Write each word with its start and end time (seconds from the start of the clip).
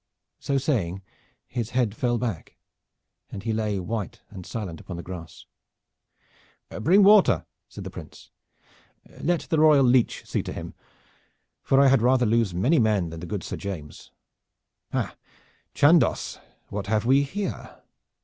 So 0.39 0.57
saying 0.57 1.03
his 1.47 1.69
head 1.77 1.93
fell 1.95 2.17
back, 2.17 2.55
and 3.29 3.43
he 3.43 3.53
lay 3.53 3.79
white 3.79 4.19
and 4.31 4.47
silent 4.47 4.81
upon 4.81 4.97
the 4.97 5.03
grass. 5.03 5.45
"Bring 6.69 7.03
water!" 7.03 7.45
said 7.69 7.83
the 7.83 7.91
Prince. 7.91 8.31
"Let 9.19 9.41
the 9.41 9.59
royal 9.59 9.83
leech 9.85 10.23
see 10.25 10.41
to 10.41 10.53
him; 10.53 10.73
for 11.61 11.79
I 11.79 11.85
had 11.87 12.01
rather 12.01 12.25
lose 12.25 12.51
many 12.51 12.79
men 12.79 13.11
than 13.11 13.19
the 13.19 13.27
good 13.27 13.43
Sir 13.43 13.57
James. 13.57 14.09
Ha, 14.91 15.15
Chandos, 15.75 16.39
what 16.69 16.87
have 16.87 17.05
we 17.05 17.21
here?" 17.21 17.83